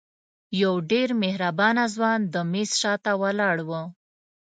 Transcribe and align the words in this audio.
یو 0.61 0.73
ډېر 0.91 1.09
مهربانه 1.23 1.83
ځوان 1.95 2.19
د 2.33 2.35
میز 2.51 2.71
شاته 2.81 3.11
ولاړ 3.21 3.57
و. 3.67 3.69